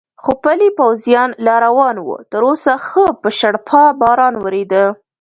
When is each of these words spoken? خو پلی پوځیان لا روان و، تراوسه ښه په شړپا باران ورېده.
خو 0.23 0.31
پلی 0.43 0.69
پوځیان 0.79 1.29
لا 1.45 1.55
روان 1.65 1.95
و، 1.99 2.07
تراوسه 2.31 2.73
ښه 2.87 3.05
په 3.21 3.29
شړپا 3.37 3.83
باران 4.01 4.35
ورېده. 4.43 4.85